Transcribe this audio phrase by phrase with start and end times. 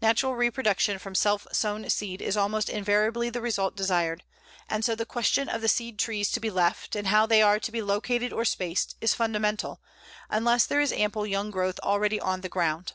[0.00, 4.22] Natural reproduction from self sown seed is almost invariably the result desired;
[4.70, 7.58] and so the question of the seed trees to be left, and how they are
[7.58, 9.80] to be located or spaced, is fundamental,
[10.30, 12.92] unless there is ample young growth already on the ground.